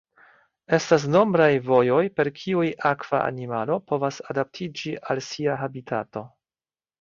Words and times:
Estas 0.75 1.03
nombraj 1.15 1.49
vojoj 1.67 1.99
per 2.19 2.29
kiuj 2.39 2.65
akva 2.93 3.19
animalo 3.33 3.77
povas 3.93 4.19
adaptiĝi 4.35 4.95
al 5.15 5.23
sia 5.29 5.61
habitato. 5.63 6.27